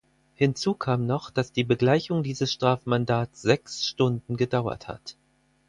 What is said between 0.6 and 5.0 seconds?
kam noch, dass die Begleichung dieses Strafmandats sechs Stunden gedauert